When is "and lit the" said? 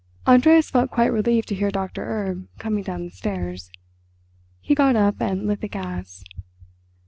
5.21-5.67